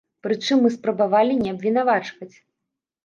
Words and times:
Прычым, 0.27 0.63
мы 0.63 0.71
спрабавалі 0.77 1.37
не 1.43 1.53
абвінавачваць. 1.57 2.35